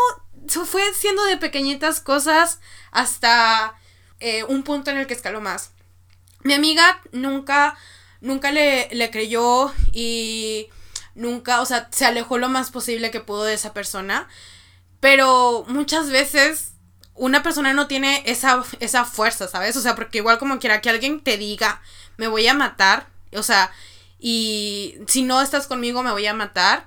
[0.64, 2.60] fue siendo de pequeñitas cosas
[2.92, 3.74] hasta
[4.20, 5.70] eh, un punto en el que escaló más.
[6.42, 7.76] Mi amiga nunca,
[8.20, 10.68] nunca le, le creyó y
[11.14, 14.28] nunca, o sea, se alejó lo más posible que pudo de esa persona.
[15.00, 16.73] Pero muchas veces
[17.14, 19.76] una persona no tiene esa, esa fuerza, ¿sabes?
[19.76, 21.80] O sea, porque igual como quiera que alguien te diga,
[22.16, 23.72] me voy a matar, o sea,
[24.18, 26.86] y si no estás conmigo me voy a matar.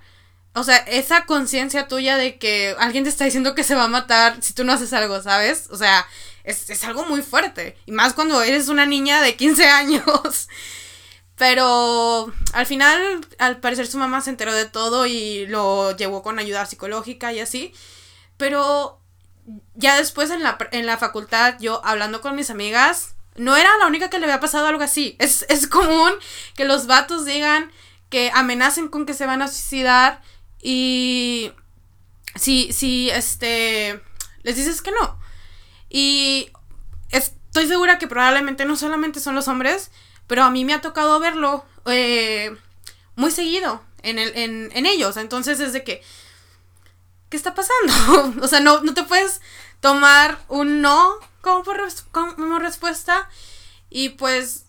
[0.53, 3.87] O sea, esa conciencia tuya de que alguien te está diciendo que se va a
[3.89, 5.67] matar si tú no haces algo, ¿sabes?
[5.69, 6.07] O sea,
[6.43, 7.77] es, es algo muy fuerte.
[7.85, 10.47] Y más cuando eres una niña de 15 años.
[11.35, 16.39] Pero al final, al parecer su mamá se enteró de todo y lo llevó con
[16.39, 17.71] ayuda psicológica y así.
[18.37, 18.99] Pero
[19.75, 23.88] ya después en la, en la facultad, yo hablando con mis amigas, no era la
[23.88, 25.15] única que le había pasado algo así.
[25.19, 26.12] Es, es común
[26.55, 27.71] que los vatos digan
[28.10, 30.21] que amenacen con que se van a suicidar
[30.62, 31.51] y
[32.36, 34.01] si, si, este,
[34.43, 35.19] les dices que no.
[35.89, 36.51] Y
[37.12, 39.91] estoy segura que probablemente no solamente son los hombres,
[40.25, 42.55] pero a mí me ha tocado verlo eh,
[43.15, 45.17] muy seguido en, el, en, en ellos.
[45.17, 46.01] Entonces es de que
[47.29, 48.33] ¿qué está pasando?
[48.41, 49.41] o sea, no, no te puedes
[49.79, 51.63] tomar un no como,
[52.35, 53.29] como respuesta.
[53.89, 54.65] Y pues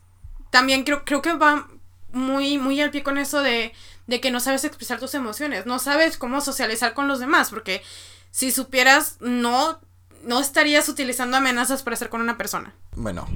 [0.50, 1.68] también creo, creo que va
[2.12, 3.72] muy, muy al pie con eso de,
[4.06, 7.82] de que no sabes expresar tus emociones, no sabes cómo socializar con los demás, porque
[8.30, 9.80] si supieras, no,
[10.24, 12.74] no estarías utilizando amenazas para estar con una persona.
[12.96, 13.28] Bueno,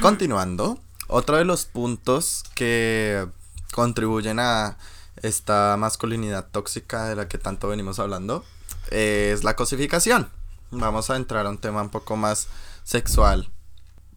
[0.00, 3.26] continuando, otro de los puntos que
[3.72, 4.78] contribuyen a
[5.22, 8.44] esta masculinidad tóxica de la que tanto venimos hablando
[8.90, 10.30] es la cosificación.
[10.70, 12.48] Vamos a entrar a un tema un poco más
[12.84, 13.50] sexual.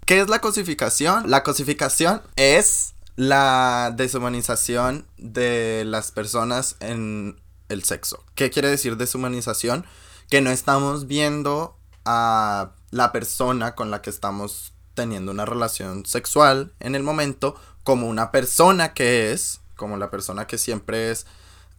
[0.05, 1.29] ¿Qué es la cosificación?
[1.29, 8.23] La cosificación es la deshumanización de las personas en el sexo.
[8.35, 9.85] ¿Qué quiere decir deshumanización?
[10.29, 16.73] Que no estamos viendo a la persona con la que estamos teniendo una relación sexual
[16.79, 21.25] en el momento como una persona que es, como la persona que siempre es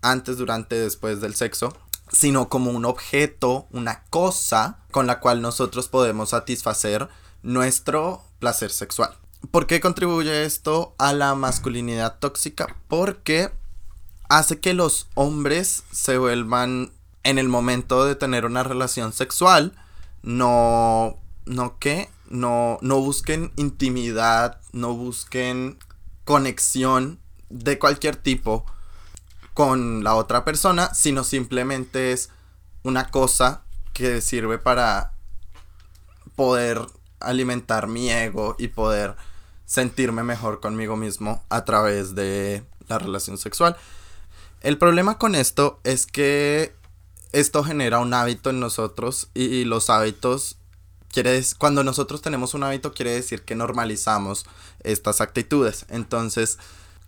[0.02, 1.76] antes, durante, después del sexo,
[2.10, 7.08] sino como un objeto, una cosa con la cual nosotros podemos satisfacer
[7.42, 9.16] nuestro placer sexual.
[9.50, 12.76] ¿Por qué contribuye esto a la masculinidad tóxica?
[12.88, 13.50] Porque
[14.28, 16.92] hace que los hombres se vuelvan
[17.22, 19.74] en el momento de tener una relación sexual,
[20.22, 25.78] no, no qué, no, no busquen intimidad, no busquen
[26.24, 28.66] conexión de cualquier tipo
[29.58, 32.30] con la otra persona, sino simplemente es
[32.84, 35.14] una cosa que sirve para
[36.36, 36.80] poder
[37.18, 39.16] alimentar mi ego y poder
[39.66, 43.76] sentirme mejor conmigo mismo a través de la relación sexual.
[44.60, 46.72] El problema con esto es que
[47.32, 50.56] esto genera un hábito en nosotros y, los hábitos
[51.12, 54.46] quiere cuando nosotros tenemos un hábito quiere decir que normalizamos
[54.84, 55.84] estas actitudes.
[55.88, 56.60] Entonces,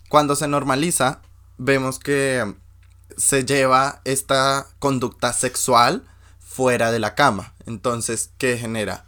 [0.09, 1.21] cuando se normaliza,
[1.63, 2.55] vemos que
[3.17, 6.03] se lleva esta conducta sexual
[6.39, 7.53] fuera de la cama.
[7.67, 9.05] Entonces, ¿qué genera?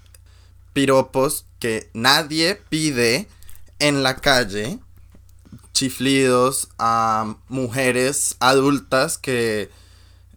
[0.72, 3.28] Piropos que nadie pide
[3.80, 4.80] en la calle,
[5.74, 9.72] chiflidos a mujeres adultas que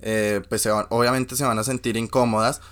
[0.01, 2.63] eh, pues obviamente se van a sentir incómodas,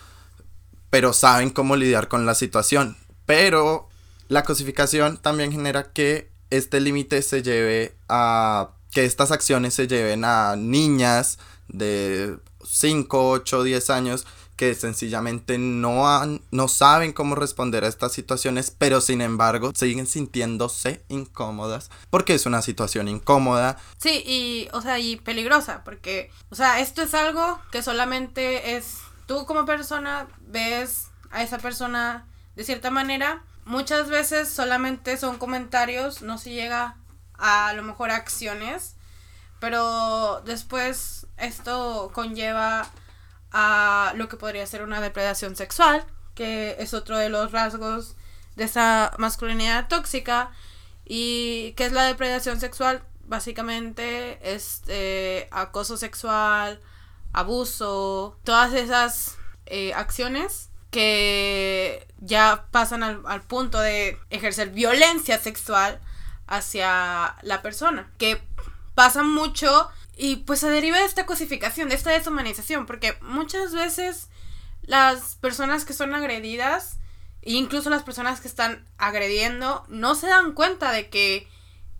[0.88, 2.96] pero saben cómo lidiar con la situación.
[3.26, 3.90] Pero
[4.28, 10.24] la cosificación también genera que este límite se lleve a que estas acciones se lleven
[10.24, 11.38] a niñas
[11.68, 14.26] de 5, 8, 10 años
[14.56, 20.06] que sencillamente no, han, no saben cómo responder a estas situaciones, pero sin embargo siguen
[20.06, 23.78] sintiéndose incómodas porque es una situación incómoda.
[23.98, 28.98] Sí, y, o sea, y peligrosa, porque, o sea, esto es algo que solamente es
[29.26, 36.22] tú como persona ves a esa persona de cierta manera, muchas veces solamente son comentarios,
[36.22, 36.96] no se llega
[37.44, 38.96] a, lo mejor acciones,
[39.60, 42.90] pero después esto conlleva
[43.52, 48.16] a lo que podría ser una depredación sexual, que es otro de los rasgos
[48.56, 50.52] de esa masculinidad tóxica
[51.04, 53.04] y que es la depredación sexual.
[53.26, 56.80] Básicamente este acoso sexual
[57.34, 59.36] abuso todas esas
[59.66, 66.00] eh, acciones que ya pasan al, al punto de ejercer violencia sexual
[66.46, 68.42] hacia la persona que
[68.94, 74.28] pasa mucho y pues se deriva de esta cosificación, de esta deshumanización, porque muchas veces
[74.82, 76.98] las personas que son agredidas,
[77.42, 81.48] e incluso las personas que están agrediendo, no se dan cuenta de que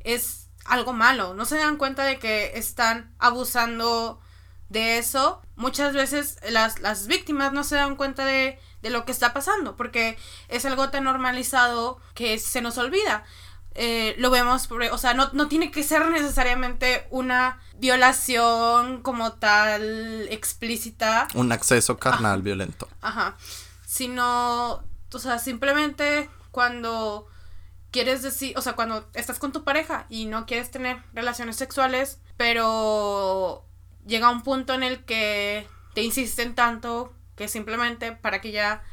[0.01, 4.20] es algo malo, no se dan cuenta de que están abusando
[4.68, 5.42] de eso.
[5.57, 9.76] Muchas veces las, las víctimas no se dan cuenta de, de lo que está pasando,
[9.76, 10.16] porque
[10.49, 13.24] es algo tan normalizado que se nos olvida.
[13.77, 20.29] Eh, lo vemos, o sea, no, no, tiene que ser necesariamente una violación como tal
[20.31, 21.27] explícita.
[21.35, 22.89] Un acceso carnal violento.
[23.01, 23.37] Ajá.
[23.85, 27.27] Sino, o sea, simplemente cuando
[27.91, 32.18] quieres decir, o sea, cuando estás con tu pareja y no quieres tener relaciones sexuales,
[32.37, 33.66] pero
[34.07, 38.85] llega un punto en el que te insisten tanto que simplemente para que ya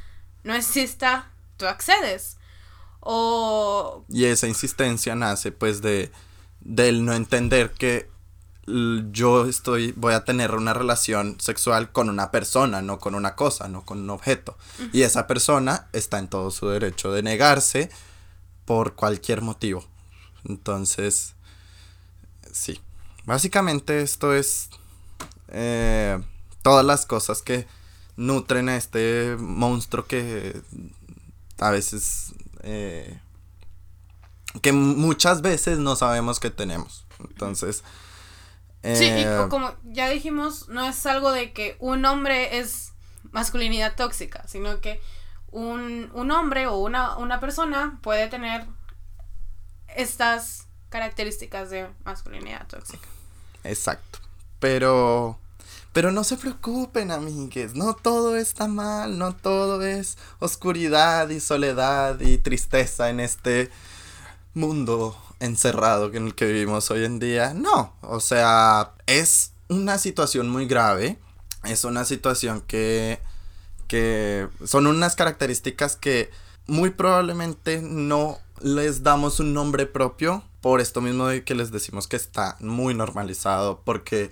[0.44, 2.38] no exista, tú accedes.
[3.02, 4.06] O...
[4.10, 6.12] Y esa insistencia nace pues de
[6.62, 8.10] del no entender que
[9.12, 13.68] yo estoy voy a tener una relación sexual con una persona, no con una cosa,
[13.68, 14.58] no con un objeto.
[14.94, 17.90] Y esa persona está en todo su derecho de negarse
[18.66, 19.86] por cualquier motivo.
[20.46, 21.34] Entonces,
[22.52, 22.80] sí.
[23.26, 24.70] Básicamente esto es
[25.50, 26.22] eh,
[26.62, 27.68] todas las cosas que
[28.16, 30.62] nutren a este monstruo que
[31.60, 32.34] a veces
[32.64, 33.20] eh,
[34.62, 37.06] que muchas veces no sabemos que tenemos.
[37.20, 37.84] Entonces...
[38.84, 42.94] sí, y eh, como ya dijimos, no es algo de que un hombre es
[43.32, 45.02] masculinidad tóxica, sino que
[45.52, 48.66] un, un hombre o una, una persona puede tener
[49.96, 53.08] estas características de masculinidad tóxica.
[53.64, 54.20] Exacto.
[54.60, 55.40] Pero
[55.94, 62.20] pero no se preocupen, amigues, no todo está mal, no todo es oscuridad y soledad
[62.22, 63.70] y tristeza en este
[64.54, 67.54] mundo encerrado en el que vivimos hoy en día.
[67.54, 71.20] No, o sea, es una situación muy grave,
[71.66, 73.20] es una situación que,
[73.88, 76.30] que son unas características que
[76.68, 82.08] muy probablemente no les damos un nombre propio por esto mismo de que les decimos
[82.08, 84.32] que está muy normalizado porque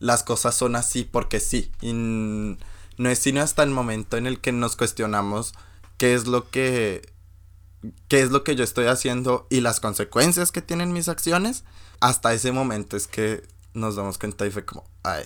[0.00, 1.70] las cosas son así porque sí.
[1.80, 5.52] Y no es sino hasta el momento en el que nos cuestionamos
[5.96, 7.08] qué es lo que
[8.08, 11.64] qué es lo que yo estoy haciendo y las consecuencias que tienen mis acciones,
[12.00, 13.42] hasta ese momento es que
[13.72, 15.24] nos damos cuenta y fue como, ay.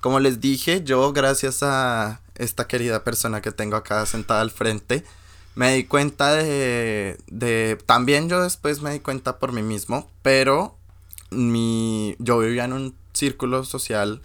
[0.00, 5.04] Como les dije, yo gracias a esta querida persona que tengo acá sentada al frente,
[5.54, 10.76] me di cuenta de, de, también yo después me di cuenta por mí mismo, pero
[11.30, 14.22] mi, yo vivía en un círculo social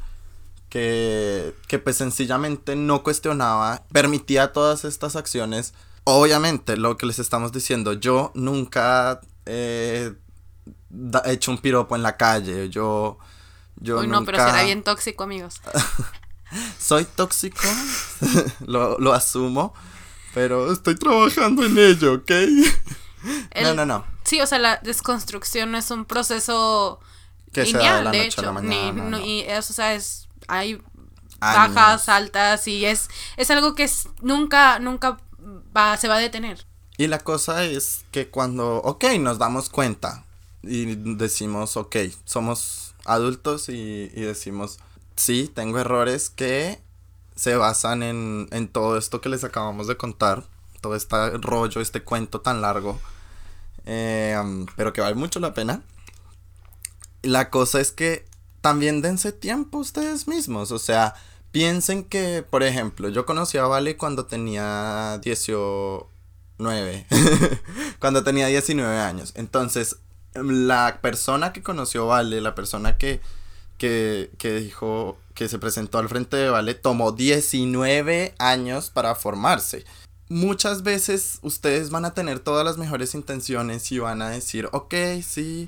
[0.70, 5.74] que, que pues sencillamente no cuestionaba, permitía todas estas acciones.
[6.06, 10.14] Obviamente, lo que les estamos diciendo, yo nunca he
[11.26, 13.18] hecho un piropo en la calle, yo...
[13.78, 15.62] yo Uy, no, pero será bien tóxico, amigos.
[16.80, 17.68] Soy tóxico,
[18.66, 19.74] lo, lo asumo,
[20.34, 22.32] pero estoy trabajando en ello, ¿ok?
[23.62, 24.06] no, no, no.
[24.24, 27.02] Sí, o sea, la desconstrucción es un proceso
[27.52, 28.42] que sea de, hecho,
[29.24, 30.82] y eso, o sea, es, hay
[31.40, 35.18] bajas, altas, y es, es algo que es, nunca, nunca
[35.76, 36.66] va, se va a detener.
[36.98, 40.24] Y la cosa es que cuando, ok, nos damos cuenta
[40.64, 41.96] y decimos, ok,
[42.26, 44.80] somos adultos y, y decimos,
[45.16, 46.80] sí, tengo errores que
[47.36, 50.44] se basan en, en todo esto que les acabamos de contar,
[50.80, 53.00] todo este rollo, este cuento tan largo,
[53.86, 54.38] eh,
[54.76, 55.82] pero que vale mucho la pena
[57.24, 58.26] la cosa es que
[58.62, 60.72] también dense tiempo ustedes mismos.
[60.72, 61.16] O sea,
[61.52, 66.08] piensen que, por ejemplo, yo conocí a Vale cuando tenía 19.
[68.00, 69.34] cuando tenía 19 años.
[69.36, 69.98] Entonces,
[70.34, 73.22] la persona que conoció Vale, la persona que,
[73.78, 79.86] que, que dijo que se presentó al frente de Vale, tomó 19 años para formarse.
[80.30, 84.94] Muchas veces ustedes van a tener todas las mejores intenciones y van a decir, ok,
[85.22, 85.68] sí,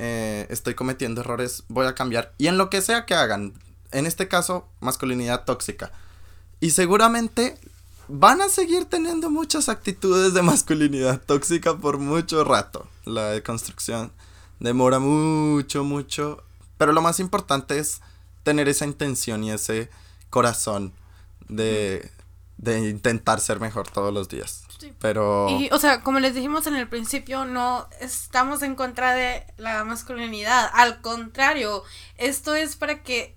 [0.00, 2.32] eh, estoy cometiendo errores, voy a cambiar.
[2.38, 3.52] Y en lo que sea que hagan,
[3.90, 5.90] en este caso, masculinidad tóxica.
[6.60, 7.58] Y seguramente
[8.06, 12.86] van a seguir teniendo muchas actitudes de masculinidad tóxica por mucho rato.
[13.04, 14.12] La deconstrucción
[14.60, 16.44] demora mucho, mucho.
[16.76, 18.00] Pero lo más importante es
[18.44, 19.90] tener esa intención y ese
[20.30, 20.92] corazón
[21.48, 22.08] de,
[22.56, 24.62] de intentar ser mejor todos los días.
[24.98, 25.48] Pero...
[25.48, 29.84] Y, o sea, como les dijimos en el principio, no estamos en contra de la
[29.84, 30.70] masculinidad.
[30.74, 31.82] Al contrario,
[32.16, 33.36] esto es para que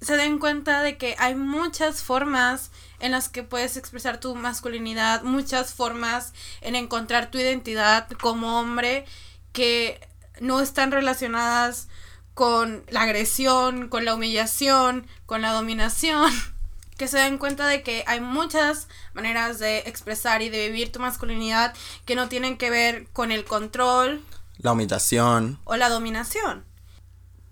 [0.00, 5.22] se den cuenta de que hay muchas formas en las que puedes expresar tu masculinidad,
[5.22, 9.04] muchas formas en encontrar tu identidad como hombre
[9.52, 10.00] que
[10.40, 11.88] no están relacionadas
[12.34, 16.30] con la agresión, con la humillación, con la dominación.
[17.00, 21.00] Que se den cuenta de que hay muchas maneras de expresar y de vivir tu
[21.00, 21.72] masculinidad
[22.04, 24.22] que no tienen que ver con el control.
[24.58, 25.58] La humillación.
[25.64, 26.62] O la dominación.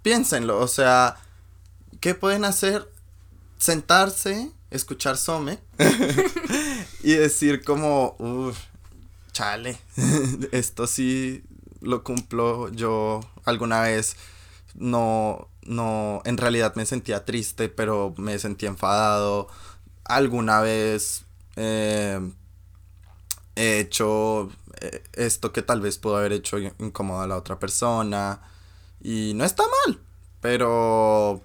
[0.03, 1.17] Piénsenlo, o sea,
[2.01, 2.93] ¿qué pueden hacer?
[3.57, 5.59] Sentarse, escuchar Some
[7.03, 8.59] y decir como, uff,
[9.33, 9.79] chale,
[10.53, 11.43] esto sí
[11.81, 14.15] lo cumplo yo alguna vez.
[14.75, 19.49] No, no, en realidad me sentía triste, pero me sentía enfadado.
[20.05, 21.25] Alguna vez
[21.57, 22.21] eh,
[23.55, 24.51] he hecho
[24.81, 28.41] eh, esto que tal vez pudo haber hecho incómodo a la otra persona.
[29.01, 30.01] Y no está mal,
[30.41, 31.43] pero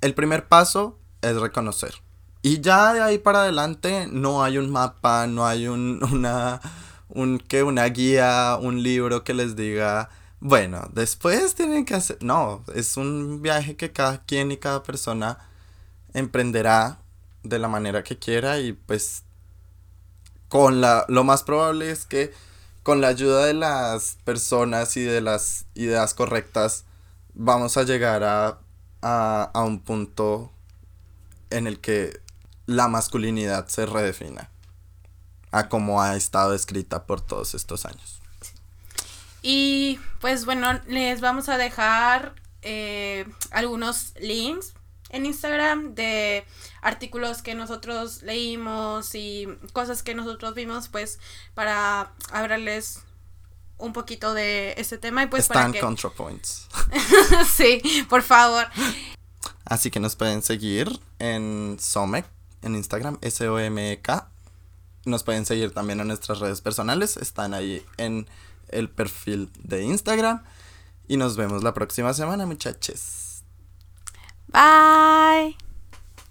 [0.00, 1.94] el primer paso es reconocer.
[2.42, 6.60] Y ya de ahí para adelante no hay un mapa, no hay un, una,
[7.08, 10.10] un, que una guía, un libro que les diga,
[10.44, 12.18] bueno, después tienen que hacer...
[12.20, 15.38] No, es un viaje que cada quien y cada persona
[16.12, 16.98] emprenderá
[17.44, 19.22] de la manera que quiera y pues
[20.50, 22.34] con la lo más probable es que
[22.82, 26.84] con la ayuda de las personas y de las ideas correctas
[27.32, 28.58] vamos a llegar a
[29.00, 30.52] a, un punto
[31.48, 32.20] en el que
[32.66, 34.50] la masculinidad se redefina
[35.52, 38.20] a como ha estado escrita por todos estos años.
[39.46, 44.72] Y pues bueno, les vamos a dejar eh, algunos links
[45.10, 46.46] en Instagram de
[46.80, 51.18] artículos que nosotros leímos y cosas que nosotros vimos, pues
[51.52, 53.00] para hablarles
[53.76, 56.66] un poquito de este tema y pues Están para ContraPoints.
[57.54, 58.66] sí, por favor.
[59.66, 62.24] Así que nos pueden seguir en Somek,
[62.62, 64.30] en Instagram, S-O-M-E-K.
[65.04, 68.26] Nos pueden seguir también en nuestras redes personales, están ahí en
[68.74, 70.42] el perfil de Instagram.
[71.06, 73.42] Y nos vemos la próxima semana, muchachos.
[74.48, 75.56] Bye.